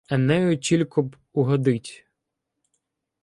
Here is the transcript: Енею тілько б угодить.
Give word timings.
Енею 0.09 0.57
тілько 0.57 1.03
б 1.03 1.15
угодить. 1.33 2.05